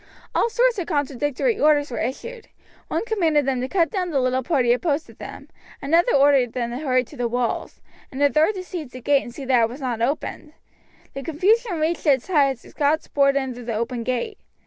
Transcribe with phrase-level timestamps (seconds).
[0.33, 2.47] All sorts of contradictory orders were issued.
[2.87, 5.47] One commanded them to cut down the little party opposed to them,
[5.79, 9.31] another ordered them to hurry to the walls, a third to seize the gate and
[9.31, 10.53] see that it was not opened.
[11.13, 14.39] The confusion reached its height as the Scots poured in through the open gate.